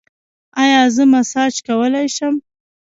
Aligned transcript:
ایا 0.61 0.81
زه 0.95 1.03
مساج 1.13 1.53
کولی 1.67 2.07
شم؟ 2.15 2.35